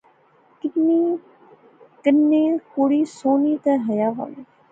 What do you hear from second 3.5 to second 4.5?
تے حیا والی